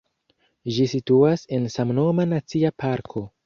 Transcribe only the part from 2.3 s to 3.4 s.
nacia parko.